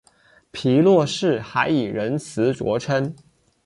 [0.49, 3.15] 皮洛士还以仁慈着称。